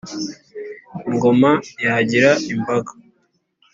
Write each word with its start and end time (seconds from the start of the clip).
ingoma 1.07 1.51
yagira 1.85 2.31
imbaga. 2.53 2.91